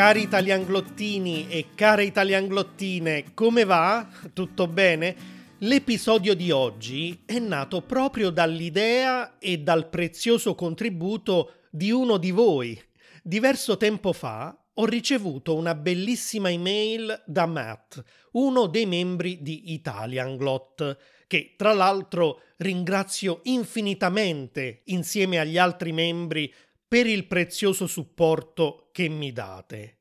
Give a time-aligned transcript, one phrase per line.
[0.00, 4.08] Cari italianglottini e care italianglottine, come va?
[4.32, 5.14] Tutto bene?
[5.58, 12.82] L'episodio di oggi è nato proprio dall'idea e dal prezioso contributo di uno di voi.
[13.22, 20.96] Diverso tempo fa ho ricevuto una bellissima email da Matt, uno dei membri di Italianglot,
[21.26, 26.50] che tra l'altro ringrazio infinitamente insieme agli altri membri
[26.88, 30.00] per il prezioso supporto che mi date.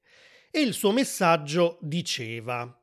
[0.51, 2.77] E il suo messaggio diceva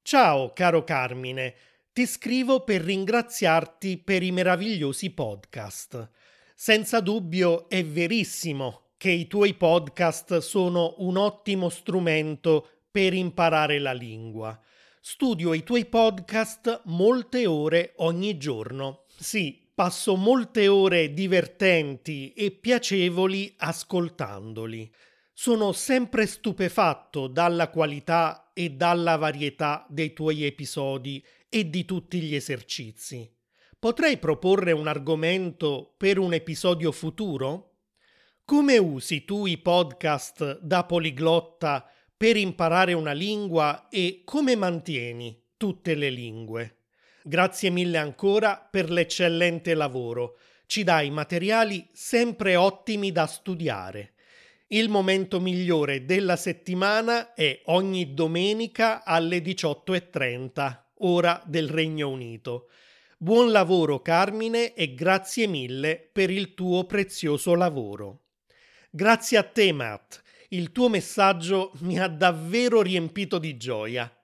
[0.00, 1.54] Ciao caro Carmine,
[1.92, 6.10] ti scrivo per ringraziarti per i meravigliosi podcast.
[6.54, 13.92] Senza dubbio è verissimo che i tuoi podcast sono un ottimo strumento per imparare la
[13.92, 14.58] lingua.
[14.98, 19.04] Studio i tuoi podcast molte ore ogni giorno.
[19.14, 24.90] Sì, passo molte ore divertenti e piacevoli ascoltandoli.
[25.40, 32.34] Sono sempre stupefatto dalla qualità e dalla varietà dei tuoi episodi e di tutti gli
[32.34, 33.32] esercizi.
[33.78, 37.76] Potrei proporre un argomento per un episodio futuro?
[38.44, 45.94] Come usi tu i podcast da poliglotta per imparare una lingua e come mantieni tutte
[45.94, 46.78] le lingue?
[47.22, 50.36] Grazie mille ancora per l'eccellente lavoro.
[50.66, 54.14] Ci dai materiali sempre ottimi da studiare.
[54.70, 62.68] Il momento migliore della settimana è ogni domenica alle 18.30 ora del Regno Unito.
[63.16, 68.24] Buon lavoro Carmine e grazie mille per il tuo prezioso lavoro.
[68.90, 74.14] Grazie a te Matt, il tuo messaggio mi ha davvero riempito di gioia.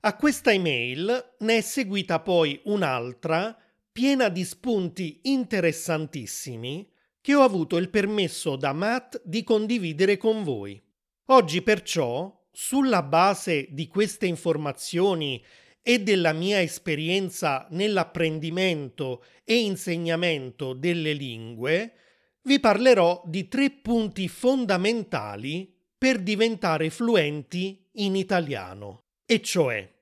[0.00, 3.54] A questa email ne è seguita poi un'altra
[3.92, 6.94] piena di spunti interessantissimi
[7.26, 10.80] che ho avuto il permesso da Matt di condividere con voi.
[11.24, 15.44] Oggi perciò, sulla base di queste informazioni
[15.82, 21.94] e della mia esperienza nell'apprendimento e insegnamento delle lingue,
[22.42, 29.92] vi parlerò di tre punti fondamentali per diventare fluenti in italiano, e cioè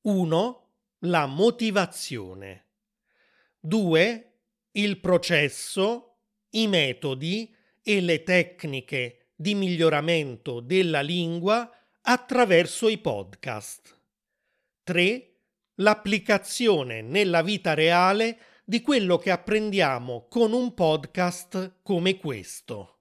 [0.00, 0.68] 1.
[1.00, 2.68] La motivazione
[3.60, 4.38] 2.
[4.70, 6.13] Il processo,
[6.56, 11.68] i metodi e le tecniche di miglioramento della lingua
[12.02, 13.98] attraverso i podcast.
[14.84, 15.36] 3.
[15.76, 23.00] L'applicazione nella vita reale di quello che apprendiamo con un podcast come questo.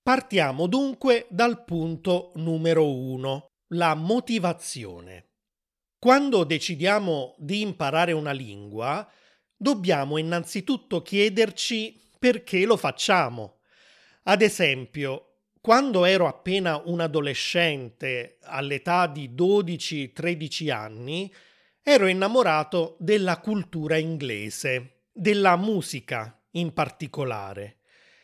[0.00, 5.30] Partiamo dunque dal punto numero 1, la motivazione.
[5.98, 9.10] Quando decidiamo di imparare una lingua,
[9.56, 13.58] dobbiamo innanzitutto chiederci perché lo facciamo.
[14.22, 21.30] Ad esempio, quando ero appena un adolescente, all'età di 12-13 anni,
[21.82, 27.80] ero innamorato della cultura inglese, della musica in particolare.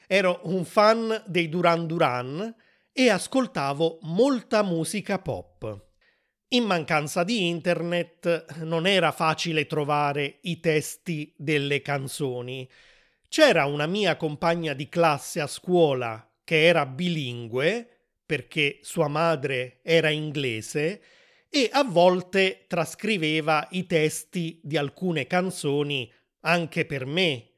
[0.06, 2.54] Ero un fan dei Duran Duran
[2.90, 5.88] e ascoltavo molta musica pop.
[6.52, 12.66] In mancanza di internet non era facile trovare i testi delle canzoni.
[13.30, 20.10] C'era una mia compagna di classe a scuola che era bilingue, perché sua madre era
[20.10, 21.00] inglese,
[21.48, 27.52] e a volte trascriveva i testi di alcune canzoni anche per me.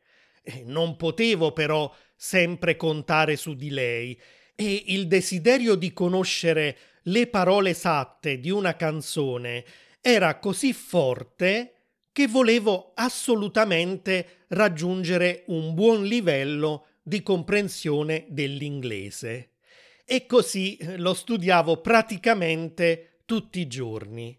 [0.64, 4.20] Non potevo però sempre contare su di lei
[4.54, 9.64] e il desiderio di conoscere le parole esatte di una canzone
[10.02, 11.71] era così forte
[12.12, 19.52] che volevo assolutamente raggiungere un buon livello di comprensione dell'inglese.
[20.04, 24.38] E così eh, lo studiavo praticamente tutti i giorni.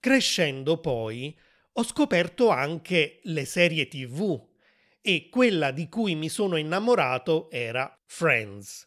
[0.00, 1.36] Crescendo poi
[1.72, 4.46] ho scoperto anche le serie tv
[5.00, 8.86] e quella di cui mi sono innamorato era Friends.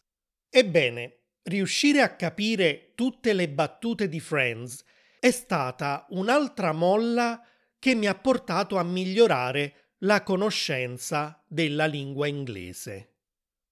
[0.50, 4.84] Ebbene, riuscire a capire tutte le battute di Friends
[5.18, 7.40] è stata un'altra molla
[7.82, 13.14] che mi ha portato a migliorare la conoscenza della lingua inglese.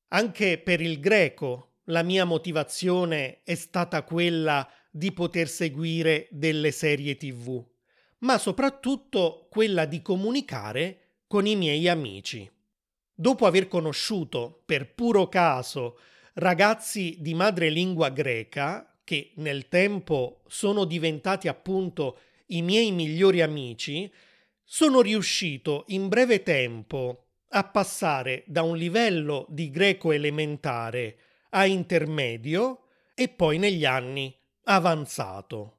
[0.08, 7.16] Anche per il greco la mia motivazione è stata quella di poter seguire delle serie
[7.16, 7.64] tv,
[8.18, 12.50] ma soprattutto quella di comunicare con i miei amici.
[13.14, 16.00] Dopo aver conosciuto per puro caso
[16.34, 22.18] ragazzi di madrelingua greca, che nel tempo sono diventati appunto
[22.50, 24.10] i miei migliori amici,
[24.64, 31.18] sono riuscito in breve tempo a passare da un livello di greco elementare
[31.50, 35.78] a intermedio e poi negli anni avanzato.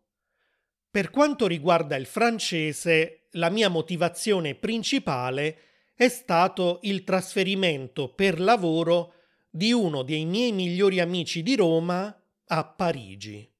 [0.91, 5.57] Per quanto riguarda il francese, la mia motivazione principale
[5.95, 9.13] è stato il trasferimento per lavoro
[9.49, 12.13] di uno dei miei migliori amici di Roma
[12.47, 13.50] a Parigi.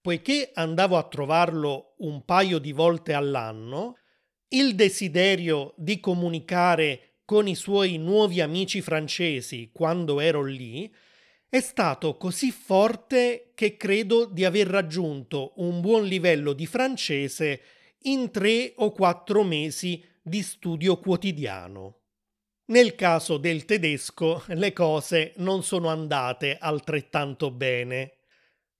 [0.00, 3.96] Poiché andavo a trovarlo un paio di volte all'anno,
[4.48, 10.92] il desiderio di comunicare con i suoi nuovi amici francesi quando ero lì
[11.48, 17.60] è stato così forte che credo di aver raggiunto un buon livello di francese
[18.02, 21.98] in tre o quattro mesi di studio quotidiano.
[22.66, 28.19] Nel caso del tedesco le cose non sono andate altrettanto bene.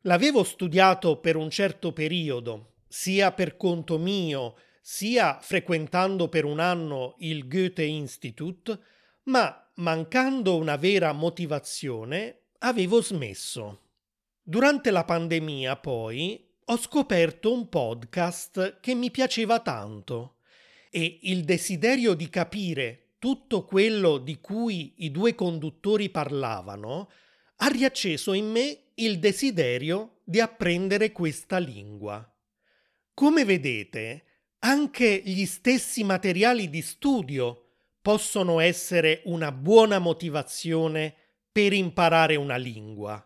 [0.05, 7.17] L'avevo studiato per un certo periodo, sia per conto mio, sia frequentando per un anno
[7.19, 8.79] il Goethe Institut,
[9.25, 13.81] ma mancando una vera motivazione, avevo smesso.
[14.43, 20.37] Durante la pandemia, poi, ho scoperto un podcast che mi piaceva tanto
[20.91, 27.11] e il desiderio di capire tutto quello di cui i due conduttori parlavano
[27.57, 32.25] ha riacceso in me il desiderio di apprendere questa lingua.
[33.15, 34.25] Come vedete,
[34.61, 37.65] anche gli stessi materiali di studio
[38.03, 41.15] possono essere una buona motivazione
[41.51, 43.25] per imparare una lingua.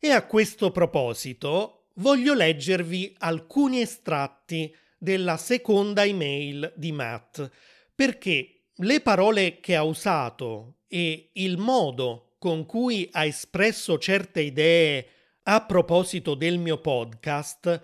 [0.00, 7.48] E a questo proposito voglio leggervi alcuni estratti della seconda email di Matt,
[7.94, 15.06] perché le parole che ha usato e il modo con cui ha espresso certe idee
[15.42, 17.82] a proposito del mio podcast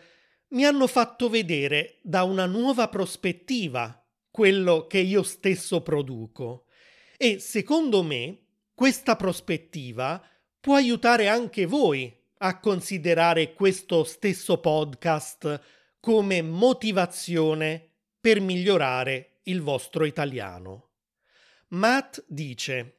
[0.48, 6.64] mi hanno fatto vedere da una nuova prospettiva quello che io stesso produco
[7.18, 8.44] e secondo me
[8.74, 10.26] questa prospettiva
[10.58, 15.60] può aiutare anche voi a considerare questo stesso podcast
[16.00, 20.92] come motivazione per migliorare il vostro italiano.
[21.68, 22.95] Matt dice: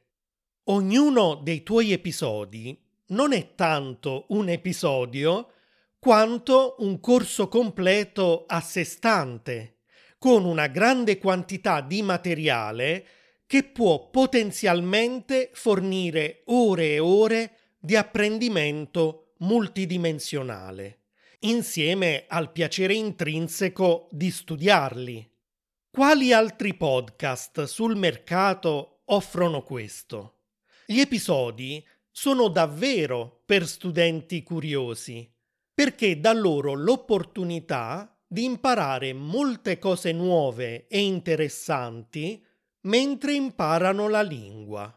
[0.70, 2.78] Ognuno dei tuoi episodi
[3.08, 5.52] non è tanto un episodio
[5.98, 9.78] quanto un corso completo a sé stante,
[10.18, 13.06] con una grande quantità di materiale
[13.46, 21.04] che può potenzialmente fornire ore e ore di apprendimento multidimensionale,
[21.40, 25.30] insieme al piacere intrinseco di studiarli.
[25.90, 30.34] Quali altri podcast sul mercato offrono questo?
[30.90, 35.30] Gli episodi sono davvero per studenti curiosi,
[35.74, 42.42] perché dà loro l'opportunità di imparare molte cose nuove e interessanti
[42.86, 44.90] mentre imparano la lingua.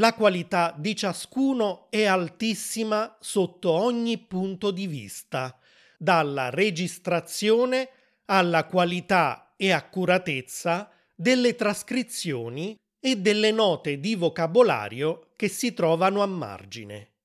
[0.00, 5.56] La qualità di ciascuno è altissima sotto ogni punto di vista,
[5.96, 7.88] dalla registrazione
[8.24, 12.76] alla qualità e accuratezza delle trascrizioni
[13.06, 17.16] e delle note di vocabolario che si trovano a margine.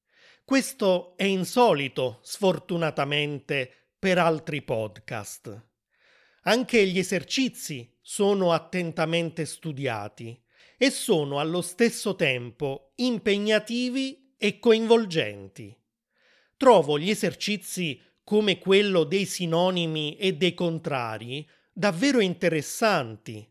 [0.44, 5.68] Questo è insolito, sfortunatamente, per altri podcast.
[6.42, 10.38] Anche gli esercizi sono attentamente studiati
[10.78, 15.74] e sono allo stesso tempo impegnativi e coinvolgenti.
[16.58, 23.50] Trovo gli esercizi come quello dei sinonimi e dei contrari davvero interessanti.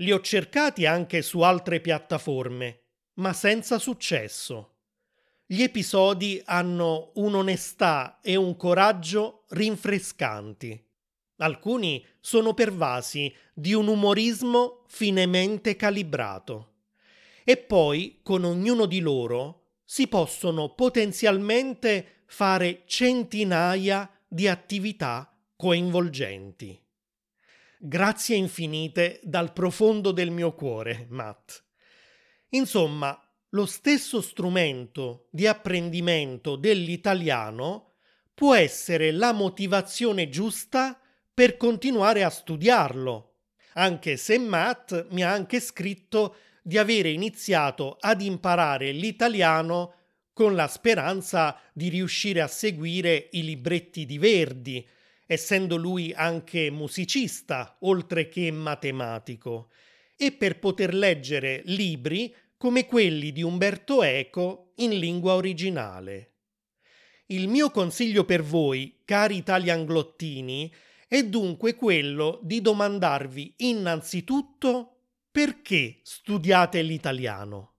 [0.00, 4.76] Li ho cercati anche su altre piattaforme, ma senza successo.
[5.44, 10.88] Gli episodi hanno un'onestà e un coraggio rinfrescanti.
[11.36, 16.76] Alcuni sono pervasi di un umorismo finemente calibrato.
[17.44, 26.80] E poi, con ognuno di loro, si possono potenzialmente fare centinaia di attività coinvolgenti.
[27.82, 31.64] Grazie infinite dal profondo del mio cuore, Matt.
[32.50, 33.18] Insomma,
[33.52, 37.94] lo stesso strumento di apprendimento dell'italiano
[38.34, 41.00] può essere la motivazione giusta
[41.32, 43.36] per continuare a studiarlo,
[43.72, 49.94] anche se Matt mi ha anche scritto di avere iniziato ad imparare l'italiano
[50.34, 54.86] con la speranza di riuscire a seguire i libretti di Verdi,
[55.30, 59.70] essendo lui anche musicista, oltre che matematico,
[60.16, 66.32] e per poter leggere libri come quelli di Umberto Eco in lingua originale.
[67.26, 70.74] Il mio consiglio per voi, cari italianglottini,
[71.06, 74.96] è dunque quello di domandarvi innanzitutto
[75.30, 77.74] perché studiate l'italiano.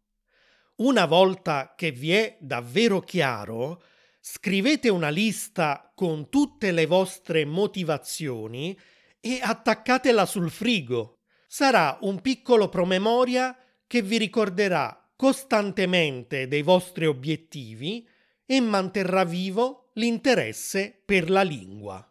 [0.77, 3.83] Una volta che vi è davvero chiaro,
[4.23, 8.77] Scrivete una lista con tutte le vostre motivazioni
[9.19, 11.21] e attaccatela sul frigo.
[11.47, 18.07] Sarà un piccolo promemoria che vi ricorderà costantemente dei vostri obiettivi
[18.45, 22.07] e manterrà vivo l'interesse per la lingua.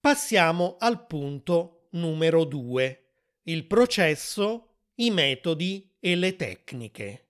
[0.00, 3.04] Passiamo al punto numero 2,
[3.44, 7.28] il processo, i metodi e le tecniche.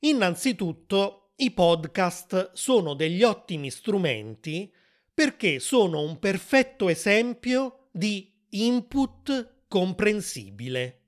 [0.00, 4.72] Innanzitutto, i podcast sono degli ottimi strumenti
[5.12, 11.00] perché sono un perfetto esempio di input comprensibile.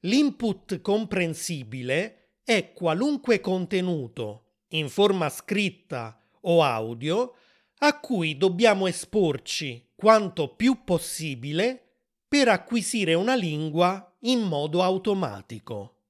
[0.00, 7.34] L'input comprensibile è qualunque contenuto, in forma scritta o audio,
[7.78, 11.94] a cui dobbiamo esporci quanto più possibile
[12.28, 16.02] per acquisire una lingua in modo automatico.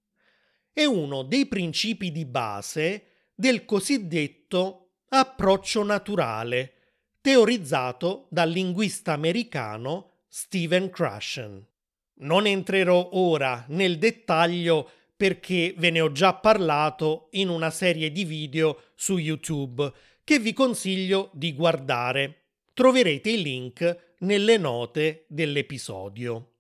[0.74, 6.72] È uno dei principi di base del cosiddetto approccio naturale,
[7.20, 11.64] teorizzato dal linguista americano Steven Krashen.
[12.20, 18.24] Non entrerò ora nel dettaglio perché ve ne ho già parlato in una serie di
[18.24, 19.92] video su YouTube
[20.24, 22.44] che vi consiglio di guardare.
[22.72, 26.54] Troverete i link nelle note dell'episodio.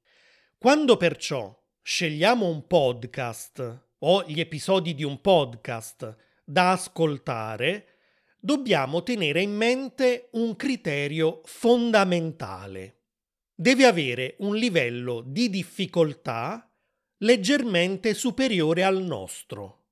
[0.58, 6.16] Quando perciò scegliamo un podcast o gli episodi di un podcast
[6.48, 7.96] da ascoltare,
[8.38, 13.00] dobbiamo tenere in mente un criterio fondamentale.
[13.52, 16.72] Deve avere un livello di difficoltà
[17.18, 19.86] leggermente superiore al nostro.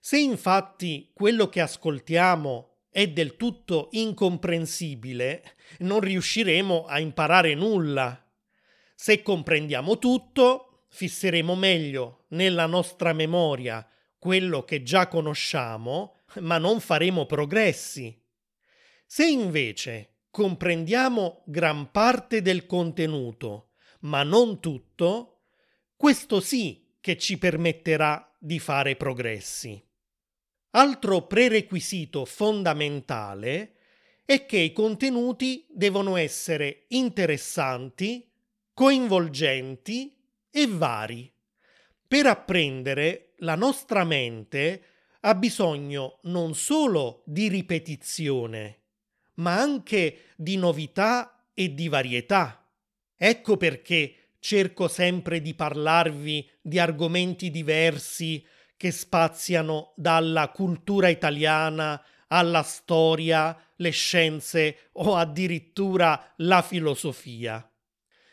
[0.00, 8.28] Se infatti quello che ascoltiamo è del tutto incomprensibile, non riusciremo a imparare nulla.
[8.94, 17.26] Se comprendiamo tutto, fisseremo meglio nella nostra memoria quello che già conosciamo, ma non faremo
[17.26, 18.18] progressi.
[19.04, 23.70] Se invece comprendiamo gran parte del contenuto,
[24.00, 25.40] ma non tutto,
[25.96, 29.82] questo sì che ci permetterà di fare progressi.
[30.70, 33.76] Altro prerequisito fondamentale
[34.26, 38.28] è che i contenuti devono essere interessanti,
[38.74, 40.14] coinvolgenti
[40.50, 41.32] e vari.
[42.06, 44.82] Per apprendere, la nostra mente
[45.20, 48.82] ha bisogno non solo di ripetizione,
[49.34, 52.68] ma anche di novità e di varietà.
[53.16, 58.44] Ecco perché cerco sempre di parlarvi di argomenti diversi
[58.76, 67.68] che spaziano dalla cultura italiana alla storia, le scienze o addirittura la filosofia.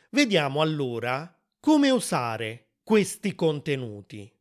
[0.09, 4.31] Vediamo allora come usare questi contenuti.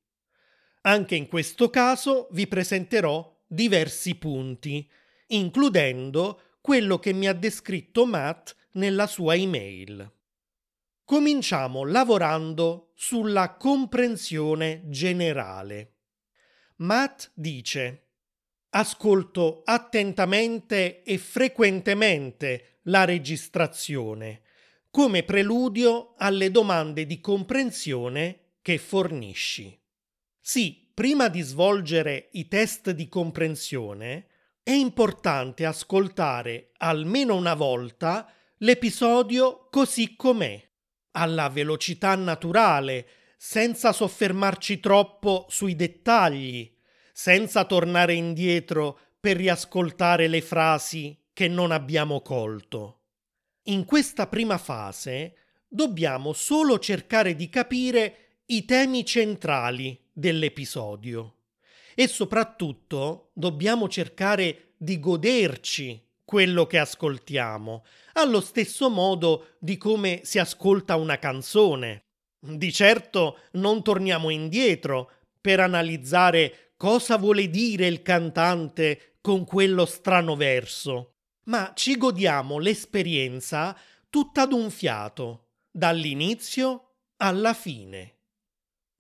[0.83, 4.89] Anche in questo caso vi presenterò diversi punti,
[5.29, 10.11] includendo quello che mi ha descritto Matt nella sua email.
[11.05, 15.95] Cominciamo lavorando sulla comprensione generale.
[16.77, 18.07] Matt dice
[18.71, 24.43] Ascolto attentamente e frequentemente la registrazione
[24.93, 29.82] come preludio alle domande di comprensione che fornisci.
[30.45, 34.27] Sì, prima di svolgere i test di comprensione
[34.65, 40.61] è importante ascoltare almeno una volta l'episodio così com'è,
[41.13, 43.07] alla velocità naturale,
[43.37, 46.77] senza soffermarci troppo sui dettagli,
[47.13, 53.03] senza tornare indietro per riascoltare le frasi che non abbiamo colto.
[53.67, 55.37] In questa prima fase
[55.69, 58.22] dobbiamo solo cercare di capire
[58.53, 61.37] i temi centrali dell'episodio
[61.95, 67.83] e soprattutto dobbiamo cercare di goderci quello che ascoltiamo,
[68.15, 72.05] allo stesso modo di come si ascolta una canzone.
[72.39, 80.37] Di certo non torniamo indietro per analizzare cosa vuole dire il cantante con quello strano
[80.37, 83.75] verso, ma ci godiamo l'esperienza
[84.11, 88.17] tutta d'un fiato, dall'inizio alla fine.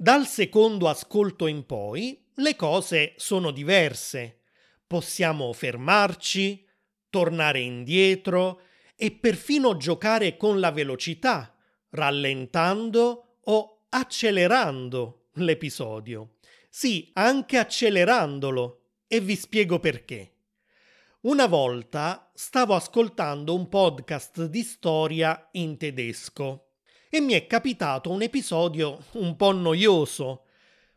[0.02, 4.40] Dal secondo ascolto in poi le cose sono diverse.
[4.85, 6.66] Possiamo fermarci,
[7.09, 8.62] tornare indietro
[8.97, 11.56] e perfino giocare con la velocità,
[11.90, 16.32] rallentando o accelerando l'episodio.
[16.68, 18.80] Sì, anche accelerandolo.
[19.06, 20.32] E vi spiego perché.
[21.21, 26.71] Una volta stavo ascoltando un podcast di storia in tedesco
[27.14, 30.45] e mi è capitato un episodio un po' noioso.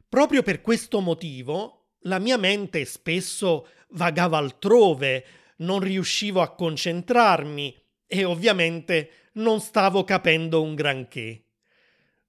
[0.07, 5.25] Proprio per questo motivo la mia mente spesso vagava altrove,
[5.57, 11.47] non riuscivo a concentrarmi e ovviamente non stavo capendo un granché.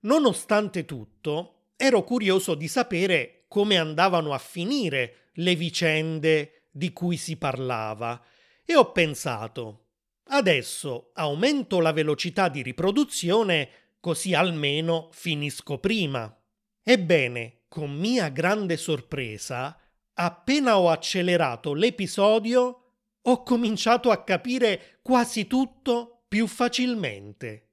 [0.00, 7.36] Nonostante tutto, ero curioso di sapere come andavano a finire le vicende di cui si
[7.36, 8.20] parlava
[8.64, 9.85] e ho pensato,
[10.28, 13.68] adesso aumento la velocità di riproduzione
[14.00, 16.32] così almeno finisco prima.
[16.82, 19.76] Ebbene, con mia grande sorpresa,
[20.14, 22.82] appena ho accelerato l'episodio,
[23.20, 27.70] ho cominciato a capire quasi tutto più facilmente.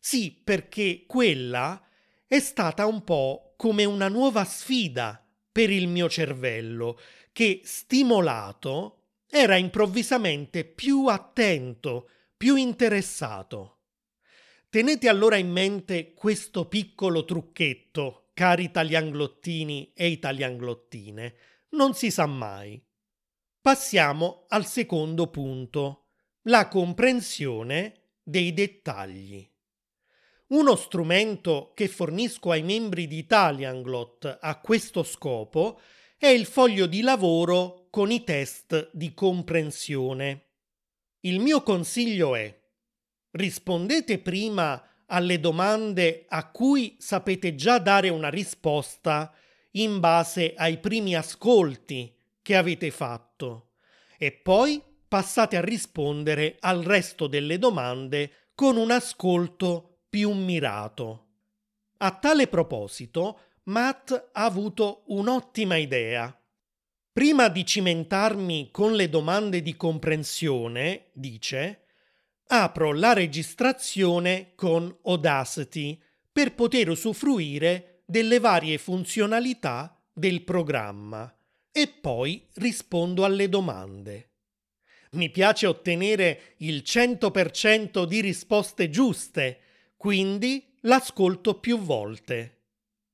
[0.00, 1.80] Sì, perché quella
[2.26, 6.98] è stata un po' come una nuova sfida per il mio cervello,
[7.30, 9.01] che stimolato
[9.34, 13.78] era improvvisamente più attento, più interessato.
[14.68, 21.34] Tenete allora in mente questo piccolo trucchetto, cari italianglottini e italianglottine.
[21.70, 22.78] Non si sa mai.
[23.58, 26.08] Passiamo al secondo punto,
[26.42, 29.50] la comprensione dei dettagli.
[30.48, 35.80] Uno strumento che fornisco ai membri di Italianglot a questo scopo
[36.22, 40.50] è il foglio di lavoro con i test di comprensione.
[41.22, 42.60] Il mio consiglio è
[43.32, 49.34] rispondete prima alle domande a cui sapete già dare una risposta
[49.72, 53.70] in base ai primi ascolti che avete fatto
[54.16, 61.26] e poi passate a rispondere al resto delle domande con un ascolto più mirato.
[61.96, 66.36] A tale proposito, Matt ha avuto un'ottima idea.
[67.12, 71.84] Prima di cimentarmi con le domande di comprensione, dice,
[72.48, 76.00] apro la registrazione con Audacity
[76.32, 81.32] per poter usufruire delle varie funzionalità del programma
[81.70, 84.30] e poi rispondo alle domande.
[85.12, 89.60] Mi piace ottenere il 100% di risposte giuste,
[89.96, 92.61] quindi l'ascolto più volte.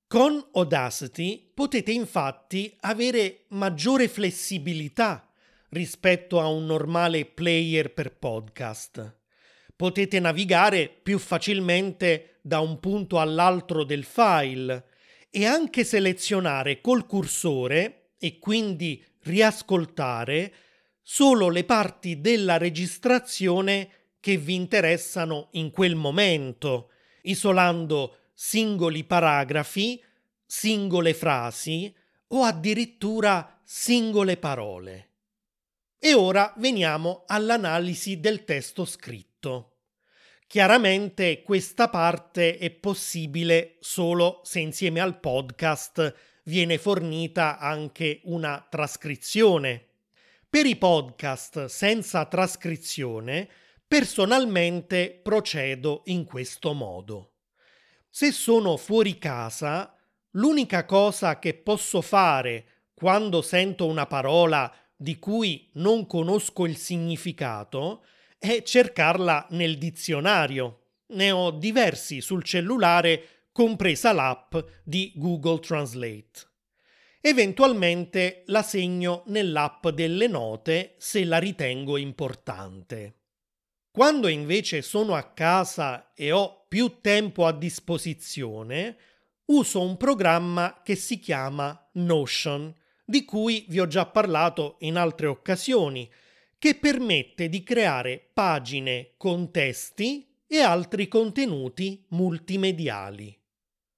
[0.09, 5.31] Con Audacity potete infatti avere maggiore flessibilità
[5.69, 9.19] rispetto a un normale player per podcast.
[9.77, 14.87] Potete navigare più facilmente da un punto all'altro del file
[15.29, 20.55] e anche selezionare col cursore e quindi riascoltare
[21.03, 23.91] solo le parti della registrazione
[24.21, 26.93] che vi interessano in quel momento,
[27.25, 30.01] isolando singoli paragrafi,
[30.47, 31.93] singole frasi
[32.29, 35.09] o addirittura singole parole.
[35.99, 39.79] E ora veniamo all'analisi del testo scritto.
[40.47, 49.85] Chiaramente questa parte è possibile solo se insieme al podcast viene fornita anche una trascrizione.
[50.49, 53.49] Per i podcast senza trascrizione,
[53.89, 57.33] personalmente procedo in questo modo.
[58.11, 59.95] Se sono fuori casa,
[60.33, 68.05] l'unica cosa che posso fare quando sento una parola di cui non conosco il significato
[68.39, 70.81] è cercarla nel dizionario.
[71.09, 76.47] Ne ho diversi sul cellulare compresa l'app di Google Translate.
[77.21, 83.15] Eventualmente la segno nell'app delle note se la ritengo importante.
[83.99, 88.97] Quando invece sono a casa e ho più tempo a disposizione,
[89.47, 92.73] uso un programma che si chiama Notion,
[93.05, 96.09] di cui vi ho già parlato in altre occasioni,
[96.61, 103.37] che permette di creare pagine con testi e altri contenuti multimediali.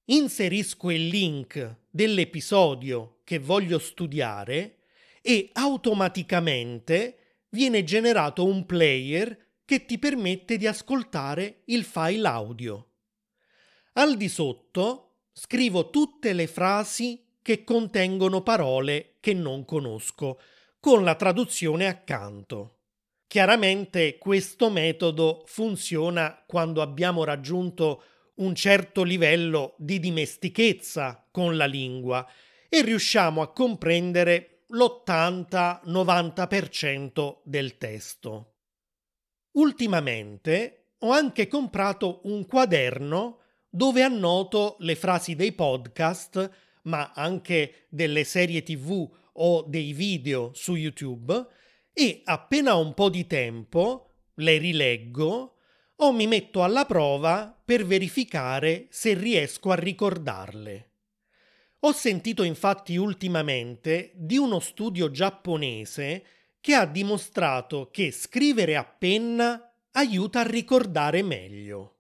[0.07, 4.79] Inserisco il link dell'episodio che voglio studiare
[5.21, 12.89] e automaticamente viene generato un player che ti permette di ascoltare il file audio.
[13.93, 20.41] Al di sotto scrivo tutte le frasi che contengono parole che non conosco,
[20.81, 22.79] con la traduzione accanto.
[23.29, 28.03] Chiaramente questo metodo funziona quando abbiamo raggiunto
[28.39, 32.29] un certo livello di dimestichezza con la lingua
[32.69, 38.50] e riusciamo a comprendere l'80-90% del testo.
[39.53, 46.51] Ultimamente ho anche comprato un quaderno dove annoto le frasi dei podcast,
[46.83, 51.47] ma anche delle serie tv o dei video su YouTube
[51.93, 55.57] e appena ho un po' di tempo le rileggo
[55.97, 60.91] o mi metto alla prova per verificare se riesco a ricordarle.
[61.81, 66.25] Ho sentito infatti ultimamente di uno studio giapponese
[66.61, 71.97] che ha dimostrato che scrivere a penna aiuta a ricordare meglio.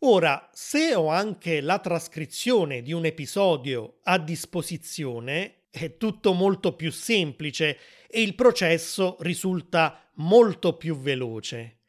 [0.00, 6.90] Ora, se ho anche la trascrizione di un episodio a disposizione, è tutto molto più
[6.90, 7.78] semplice
[8.08, 11.80] e il processo risulta molto più veloce.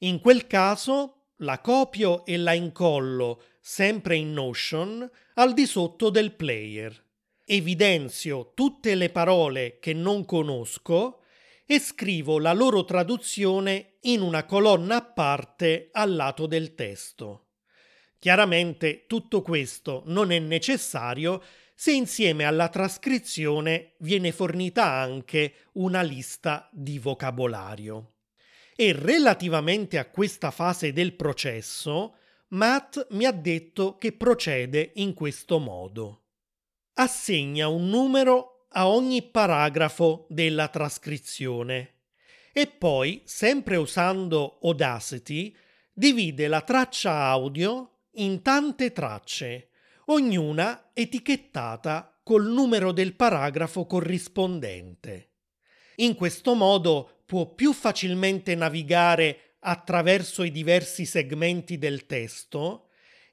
[0.00, 6.32] In quel caso la copio e la incollo sempre in Notion al di sotto del
[6.34, 7.05] player.
[7.48, 11.20] Evidenzio tutte le parole che non conosco
[11.64, 17.50] e scrivo la loro traduzione in una colonna a parte al lato del testo.
[18.18, 21.40] Chiaramente tutto questo non è necessario
[21.72, 28.14] se insieme alla trascrizione viene fornita anche una lista di vocabolario.
[28.74, 32.16] E relativamente a questa fase del processo,
[32.48, 36.22] Matt mi ha detto che procede in questo modo.
[36.98, 41.96] Assegna un numero a ogni paragrafo della trascrizione
[42.54, 45.54] e poi, sempre usando Audacity,
[45.92, 49.68] divide la traccia audio in tante tracce,
[50.06, 55.32] ognuna etichettata col numero del paragrafo corrispondente.
[55.96, 62.85] In questo modo può più facilmente navigare attraverso i diversi segmenti del testo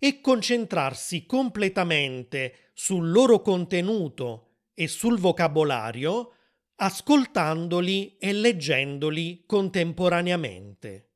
[0.03, 6.33] e concentrarsi completamente sul loro contenuto e sul vocabolario,
[6.75, 11.11] ascoltandoli e leggendoli contemporaneamente.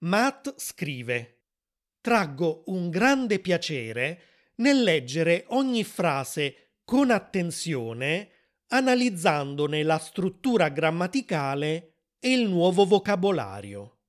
[0.00, 1.44] Matt scrive
[2.02, 4.20] traggo un grande piacere
[4.56, 8.30] nel leggere ogni frase con attenzione,
[8.66, 14.00] analizzandone la struttura grammaticale e il nuovo vocabolario.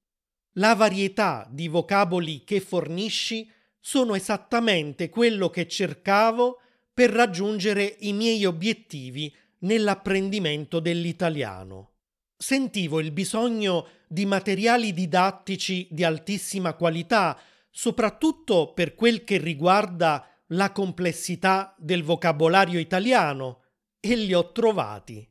[0.56, 3.50] La varietà di vocaboli che fornisci
[3.80, 6.62] sono esattamente quello che cercavo
[6.94, 11.94] per raggiungere i miei obiettivi nell'apprendimento dell'italiano.
[12.36, 17.40] Sentivo il bisogno di materiali didattici di altissima qualità
[17.70, 23.64] soprattutto per quel che riguarda la complessità del vocabolario italiano,
[24.00, 25.28] e li ho trovati.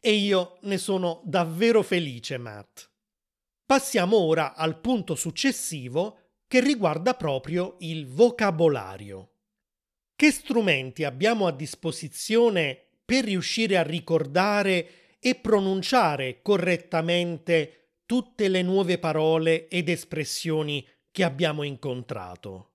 [0.00, 2.90] E io ne sono davvero felice, Matt.
[3.64, 6.18] Passiamo ora al punto successivo
[6.54, 9.30] che riguarda proprio il vocabolario.
[10.14, 18.98] Che strumenti abbiamo a disposizione per riuscire a ricordare e pronunciare correttamente tutte le nuove
[18.98, 22.74] parole ed espressioni che abbiamo incontrato.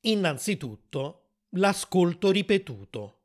[0.00, 3.20] Innanzitutto, l'ascolto ripetuto.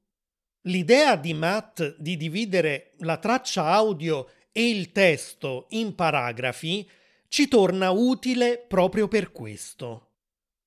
[0.67, 6.87] L'idea di Matt di dividere la traccia audio e il testo in paragrafi
[7.29, 10.07] ci torna utile proprio per questo.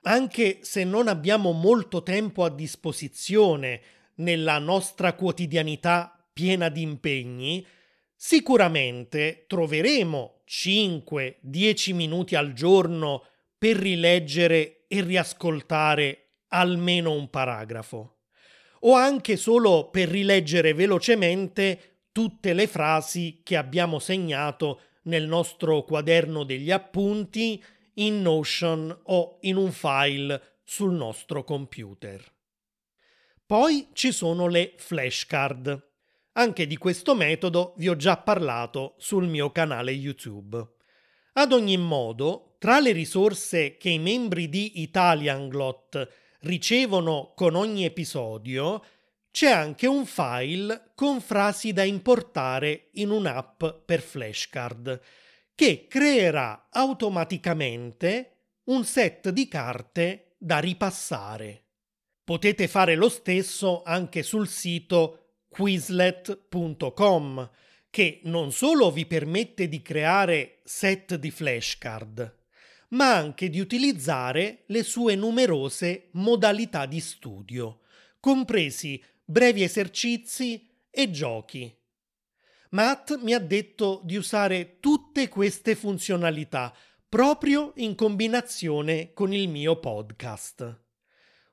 [0.05, 3.81] Anche se non abbiamo molto tempo a disposizione
[4.17, 7.67] nella nostra quotidianità piena di impegni,
[8.15, 13.25] sicuramente troveremo 5-10 minuti al giorno
[13.59, 18.19] per rileggere e riascoltare almeno un paragrafo,
[18.81, 26.45] o anche solo per rileggere velocemente tutte le frasi che abbiamo segnato nel nostro quaderno
[26.45, 27.63] degli appunti,
[27.95, 32.25] in Notion o in un file sul nostro computer.
[33.45, 35.91] Poi ci sono le flashcard.
[36.33, 40.77] Anche di questo metodo vi ho già parlato sul mio canale YouTube.
[41.35, 46.09] Ad ogni modo, tra le risorse che i membri di Italianglot
[46.41, 48.83] ricevono con ogni episodio,
[49.33, 55.01] c'è anche un file con frasi da importare in un'app per flashcard
[55.55, 58.33] che creerà automaticamente
[58.65, 61.65] un set di carte da ripassare.
[62.23, 67.51] Potete fare lo stesso anche sul sito quizlet.com
[67.89, 72.39] che non solo vi permette di creare set di flashcard,
[72.91, 77.81] ma anche di utilizzare le sue numerose modalità di studio,
[78.21, 81.75] compresi brevi esercizi e giochi.
[82.71, 86.75] Matt mi ha detto di usare tutte queste funzionalità
[87.09, 90.81] proprio in combinazione con il mio podcast.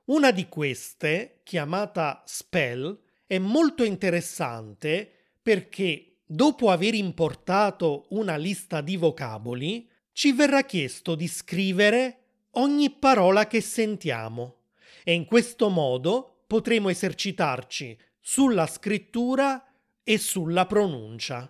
[0.06, 8.96] Una di queste, chiamata Spell, è molto interessante perché dopo aver importato una lista di
[8.96, 12.20] vocaboli, ci verrà chiesto di scrivere
[12.52, 14.62] ogni parola che sentiamo
[15.04, 21.48] e in questo modo potremo esercitarci sulla scrittura e sulla pronuncia.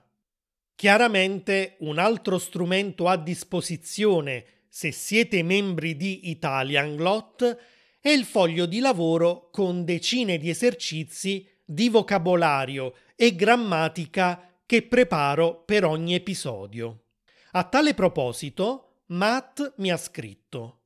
[0.75, 7.57] Chiaramente un altro strumento a disposizione se siete membri di Italianglot
[7.99, 15.63] è il foglio di lavoro con decine di esercizi di vocabolario e grammatica che preparo
[15.65, 17.05] per ogni episodio.
[17.53, 20.81] A tale proposito, Matt mi ha scritto.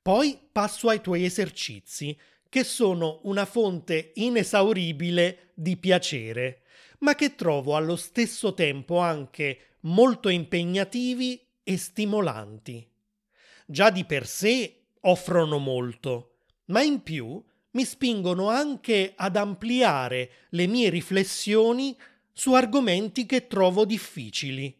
[0.00, 2.16] Poi passo ai tuoi esercizi,
[2.48, 6.62] che sono una fonte inesauribile di piacere,
[7.00, 12.88] ma che trovo allo stesso tempo anche molto impegnativi e stimolanti.
[13.66, 20.66] Già di per sé offrono molto, ma in più mi spingono anche ad ampliare le
[20.66, 21.96] mie riflessioni
[22.32, 24.74] su argomenti che trovo difficili,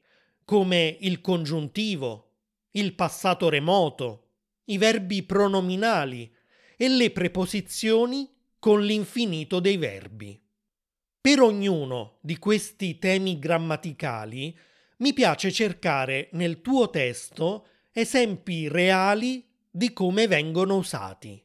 [0.44, 2.31] come il congiuntivo,
[2.72, 4.28] il passato remoto,
[4.64, 6.35] i verbi pronominali
[6.81, 10.41] e le preposizioni con l'infinito dei verbi.
[11.21, 14.57] Per ognuno di questi temi grammaticali
[14.99, 21.45] mi piace cercare nel tuo testo esempi reali di come vengono usati.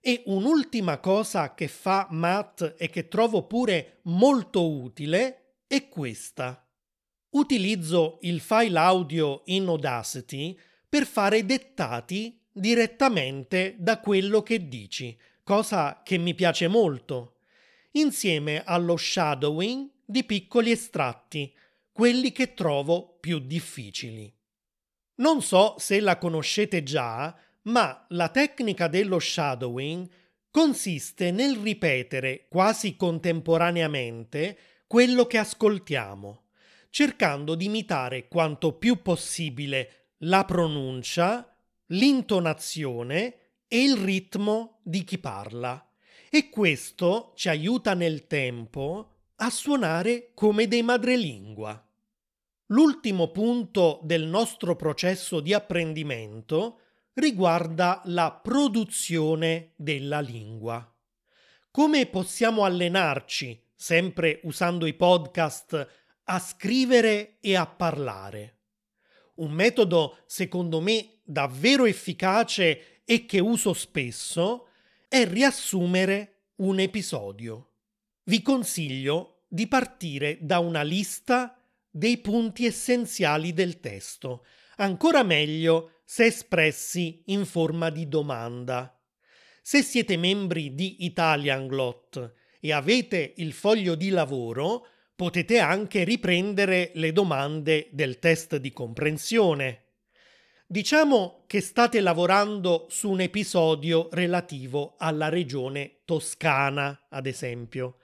[0.00, 6.64] E un'ultima cosa che fa Matt e che trovo pure molto utile è questa.
[7.30, 10.56] Utilizzo il file audio in Audacity
[10.88, 17.36] per fare dettati direttamente da quello che dici, cosa che mi piace molto,
[17.92, 21.54] insieme allo shadowing di piccoli estratti,
[21.92, 24.32] quelli che trovo più difficili.
[25.16, 30.08] Non so se la conoscete già, ma la tecnica dello shadowing
[30.50, 36.44] consiste nel ripetere quasi contemporaneamente quello che ascoltiamo,
[36.90, 41.47] cercando di imitare quanto più possibile la pronuncia,
[41.88, 43.36] l'intonazione
[43.68, 45.82] e il ritmo di chi parla.
[46.30, 51.82] E questo ci aiuta nel tempo a suonare come dei madrelingua.
[52.66, 56.80] L'ultimo punto del nostro processo di apprendimento
[57.14, 60.92] riguarda la produzione della lingua.
[61.70, 65.88] Come possiamo allenarci, sempre usando i podcast,
[66.24, 68.57] a scrivere e a parlare?
[69.38, 74.68] Un metodo, secondo me, davvero efficace e che uso spesso
[75.08, 77.70] è riassumere un episodio.
[78.24, 81.56] Vi consiglio di partire da una lista
[81.88, 84.44] dei punti essenziali del testo,
[84.76, 89.00] ancora meglio se espressi in forma di domanda.
[89.62, 94.86] Se siete membri di Italianglot e avete il foglio di lavoro,
[95.18, 99.86] potete anche riprendere le domande del test di comprensione.
[100.64, 107.96] Diciamo che state lavorando su un episodio relativo alla regione toscana, ad esempio.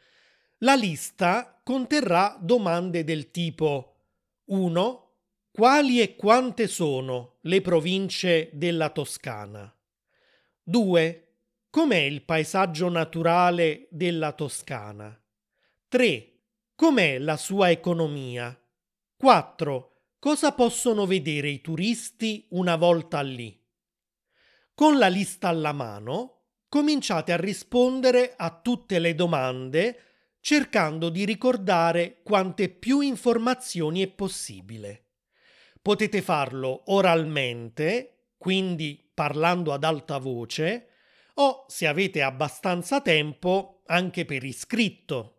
[0.59, 3.95] La lista conterrà domande del tipo
[4.47, 5.13] 1.
[5.53, 9.73] Quali e quante sono le province della Toscana?
[10.65, 11.29] 2.
[11.71, 15.17] Com'è il paesaggio naturale della Toscana?
[15.87, 16.34] 3.
[16.77, 18.61] Com'è la sua economia?
[19.17, 19.93] 4.
[20.19, 23.57] Cosa possono vedere i turisti una volta lì?
[24.75, 30.01] Con la lista alla mano, cominciate a rispondere a tutte le domande
[30.41, 35.11] cercando di ricordare quante più informazioni è possibile.
[35.81, 40.89] Potete farlo oralmente, quindi parlando ad alta voce,
[41.35, 45.35] o se avete abbastanza tempo anche per iscritto.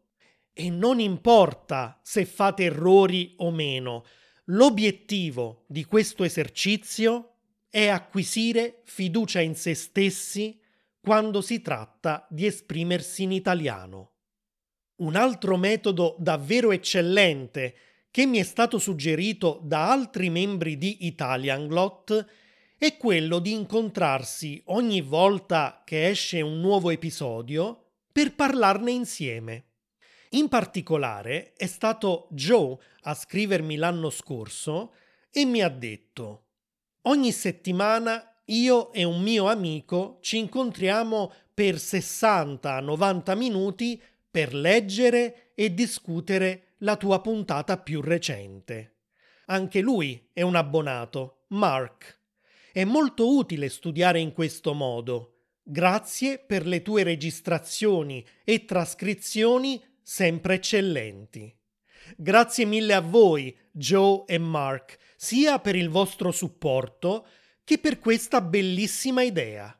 [0.57, 4.05] E non importa se fate errori o meno,
[4.45, 7.33] l'obiettivo di questo esercizio
[7.69, 10.57] è acquisire fiducia in se stessi
[11.01, 14.13] quando si tratta di esprimersi in italiano.
[15.01, 17.75] Un altro metodo davvero eccellente
[18.09, 22.25] che mi è stato suggerito da altri membri di Italianglot
[22.77, 29.64] è quello di incontrarsi ogni volta che esce un nuovo episodio per parlarne insieme.
[30.35, 34.91] In particolare è stato Joe a scrivermi l'anno scorso
[35.31, 36.43] e mi ha detto
[37.03, 45.73] Ogni settimana io e un mio amico ci incontriamo per 60-90 minuti per leggere e
[45.73, 48.95] discutere la tua puntata più recente.
[49.45, 52.19] Anche lui è un abbonato, Mark.
[52.73, 55.43] È molto utile studiare in questo modo.
[55.63, 61.51] Grazie per le tue registrazioni e trascrizioni sempre eccellenti.
[62.15, 67.25] Grazie mille a voi, Joe e Mark, sia per il vostro supporto
[67.63, 69.75] che per questa bellissima idea.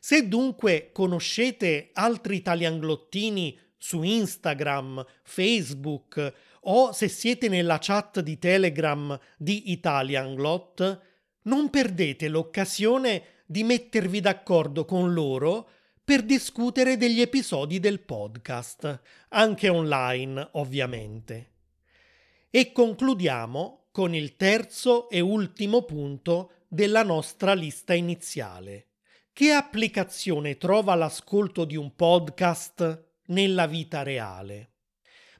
[0.00, 9.18] Se dunque conoscete altri italianglottini su Instagram, Facebook o se siete nella chat di Telegram
[9.36, 11.00] di Italianglot,
[11.42, 15.68] non perdete l'occasione di mettervi d'accordo con loro
[16.06, 21.50] per discutere degli episodi del podcast, anche online ovviamente.
[22.48, 28.90] E concludiamo con il terzo e ultimo punto della nostra lista iniziale.
[29.32, 34.74] Che applicazione trova l'ascolto di un podcast nella vita reale?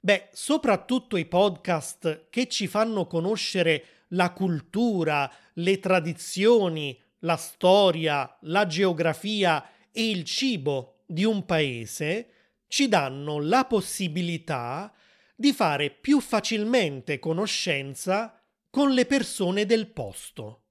[0.01, 8.67] Beh, soprattutto i podcast che ci fanno conoscere la cultura, le tradizioni, la storia, la
[8.67, 9.65] geografia
[9.99, 12.29] e il cibo di un paese
[12.69, 14.93] ci danno la possibilità
[15.35, 20.65] di fare più facilmente conoscenza con le persone del posto.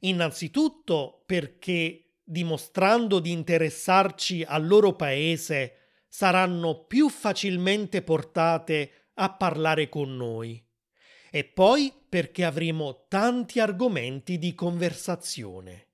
[0.00, 10.14] Innanzitutto perché dimostrando di interessarci al loro paese saranno più facilmente portate a parlare con
[10.14, 10.62] noi.
[11.30, 15.87] E poi perché avremo tanti argomenti di conversazione.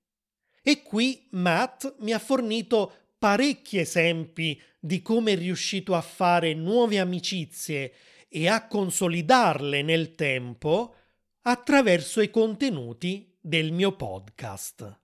[0.67, 6.97] E qui Matt mi ha fornito parecchi esempi di come è riuscito a fare nuove
[6.97, 7.93] amicizie
[8.27, 10.95] e a consolidarle nel tempo
[11.43, 15.01] attraverso i contenuti del mio podcast.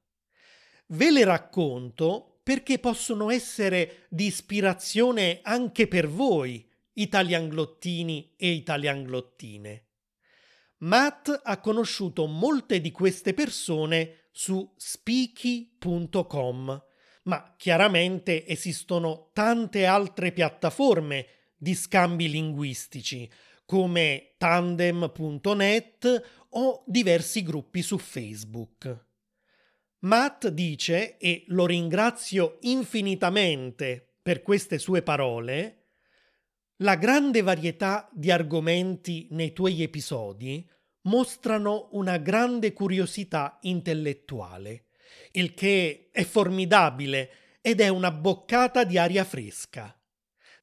[0.88, 9.86] Ve le racconto perché possono essere di ispirazione anche per voi, italianglottini e italianglottine.
[10.78, 16.24] Matt ha conosciuto molte di queste persone su speaky.com,
[17.24, 23.30] ma chiaramente esistono tante altre piattaforme di scambi linguistici
[23.66, 29.06] come tandem.net o diversi gruppi su Facebook.
[30.00, 35.78] Matt dice, e lo ringrazio infinitamente per queste sue parole,
[36.78, 40.68] la grande varietà di argomenti nei tuoi episodi
[41.04, 44.86] mostrano una grande curiosità intellettuale,
[45.32, 47.30] il che è formidabile
[47.62, 49.96] ed è una boccata di aria fresca.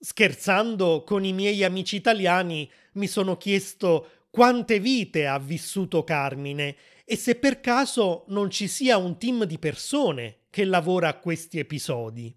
[0.01, 7.17] Scherzando con i miei amici italiani mi sono chiesto quante vite ha vissuto Carmine e
[7.17, 12.37] se per caso non ci sia un team di persone che lavora a questi episodi.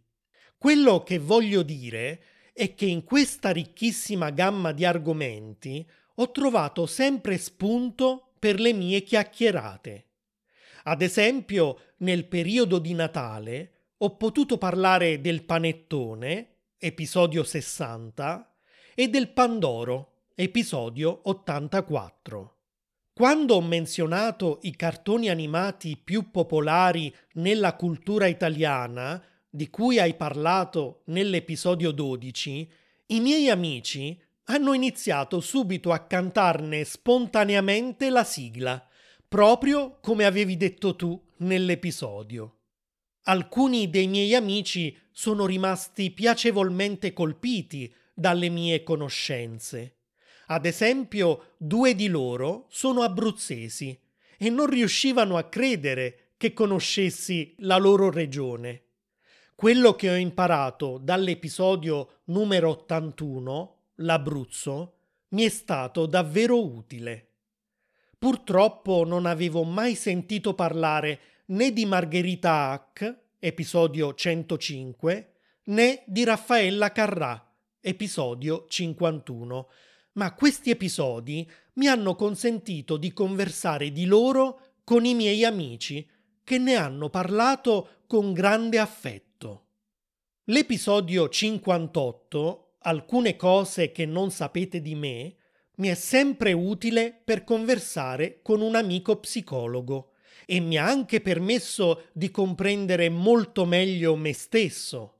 [0.58, 5.88] Quello che voglio dire è che in questa ricchissima gamma di argomenti
[6.22, 10.06] ho trovato sempre spunto per le mie chiacchierate.
[10.84, 18.56] Ad esempio, nel periodo di Natale ho potuto parlare del panettone, episodio 60,
[18.94, 22.58] e del Pandoro, episodio 84.
[23.14, 31.02] Quando ho menzionato i cartoni animati più popolari nella cultura italiana, di cui hai parlato
[31.06, 32.72] nell'episodio 12,
[33.08, 38.86] i miei amici hanno iniziato subito a cantarne spontaneamente la sigla,
[39.28, 42.58] proprio come avevi detto tu nell'episodio.
[43.24, 49.98] Alcuni dei miei amici sono rimasti piacevolmente colpiti dalle mie conoscenze.
[50.48, 53.98] Ad esempio, due di loro sono abruzzesi
[54.38, 58.86] e non riuscivano a credere che conoscessi la loro regione.
[59.56, 64.98] Quello che ho imparato dall'episodio numero 81 l'Abruzzo,
[65.30, 67.28] mi è stato davvero utile.
[68.18, 75.34] Purtroppo non avevo mai sentito parlare né di Margherita Hack, episodio 105,
[75.66, 79.68] né di Raffaella Carrà, episodio 51,
[80.14, 86.08] ma questi episodi mi hanno consentito di conversare di loro con i miei amici,
[86.44, 89.68] che ne hanno parlato con grande affetto.
[90.46, 95.36] L'episodio 58 alcune cose che non sapete di me,
[95.76, 100.12] mi è sempre utile per conversare con un amico psicologo
[100.46, 105.20] e mi ha anche permesso di comprendere molto meglio me stesso.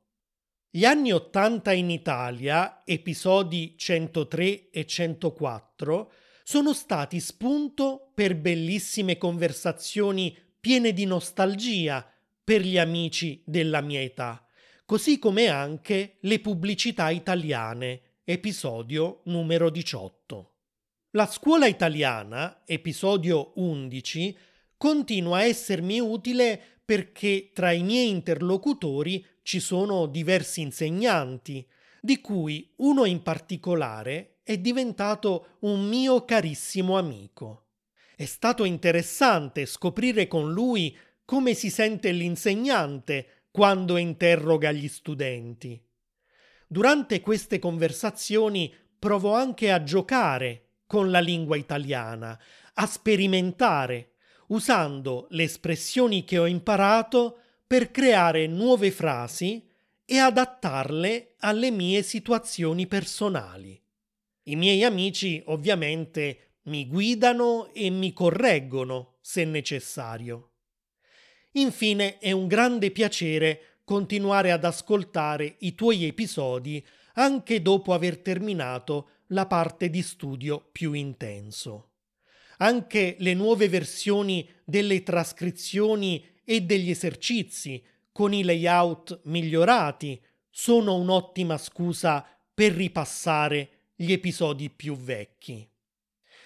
[0.70, 6.12] Gli anni Ottanta in Italia, episodi 103 e 104,
[6.44, 12.06] sono stati spunto per bellissime conversazioni piene di nostalgia
[12.44, 14.46] per gli amici della mia età
[14.92, 20.52] così come anche le pubblicità italiane, episodio numero 18.
[21.12, 24.38] La scuola italiana, episodio 11,
[24.76, 31.66] continua a essermi utile perché tra i miei interlocutori ci sono diversi insegnanti,
[32.02, 37.68] di cui uno in particolare è diventato un mio carissimo amico.
[38.14, 45.80] È stato interessante scoprire con lui come si sente l'insegnante quando interroga gli studenti.
[46.68, 52.40] Durante queste conversazioni provo anche a giocare con la lingua italiana,
[52.76, 54.14] a sperimentare,
[54.48, 59.68] usando le espressioni che ho imparato per creare nuove frasi
[60.06, 63.82] e adattarle alle mie situazioni personali.
[64.44, 70.51] I miei amici ovviamente mi guidano e mi correggono se necessario.
[71.54, 76.86] Infine è un grande piacere continuare ad ascoltare i tuoi episodi
[77.16, 81.90] anche dopo aver terminato la parte di studio più intenso.
[82.58, 91.58] Anche le nuove versioni delle trascrizioni e degli esercizi con i layout migliorati sono un'ottima
[91.58, 95.68] scusa per ripassare gli episodi più vecchi.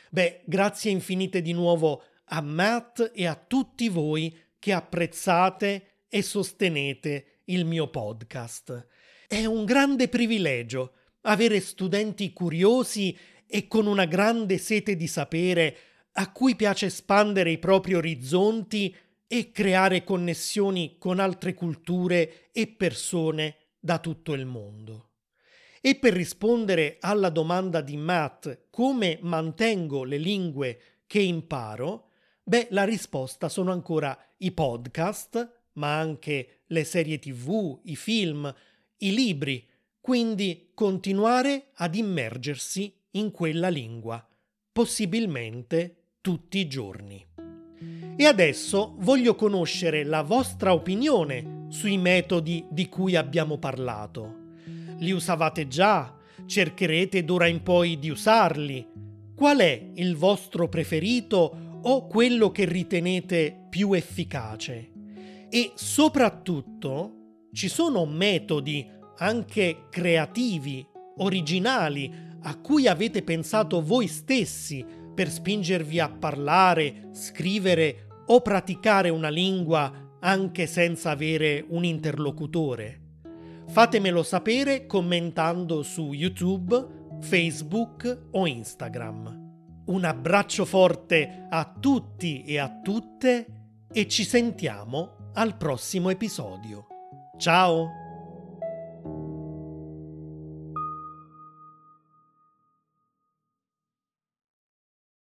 [0.10, 4.36] Beh, grazie infinite di nuovo a Matt e a tutti voi
[4.66, 8.88] che apprezzate e sostenete il mio podcast.
[9.28, 15.78] È un grande privilegio avere studenti curiosi e con una grande sete di sapere
[16.14, 18.96] a cui piace espandere i propri orizzonti
[19.28, 25.12] e creare connessioni con altre culture e persone da tutto il mondo.
[25.80, 32.10] E per rispondere alla domanda di Matt come mantengo le lingue che imparo,
[32.42, 38.54] beh, la risposta sono ancora i podcast, ma anche le serie tv, i film,
[38.98, 39.68] i libri,
[40.00, 44.26] quindi continuare ad immergersi in quella lingua,
[44.72, 47.26] possibilmente tutti i giorni.
[48.18, 54.44] E adesso voglio conoscere la vostra opinione sui metodi di cui abbiamo parlato.
[55.00, 56.16] Li usavate già?
[56.46, 58.88] Cercherete d'ora in poi di usarli?
[59.36, 64.92] Qual è il vostro preferito o quello che ritenete più efficace?
[65.50, 70.86] E soprattutto ci sono metodi anche creativi,
[71.18, 72.12] originali,
[72.42, 80.18] a cui avete pensato voi stessi per spingervi a parlare, scrivere o praticare una lingua
[80.20, 83.02] anche senza avere un interlocutore?
[83.68, 86.86] Fatemelo sapere commentando su YouTube,
[87.22, 89.45] Facebook o Instagram.
[89.86, 93.46] Un abbraccio forte a tutti e a tutte
[93.92, 96.88] e ci sentiamo al prossimo episodio.
[97.38, 98.05] Ciao!